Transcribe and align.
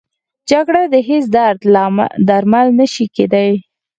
جګړه 0.49 0.81
د 0.93 0.95
هېڅ 1.07 1.23
درد 1.35 1.61
درمل 2.27 2.67
نه 2.79 2.85
شي 2.93 3.05
کېدی 3.15 3.49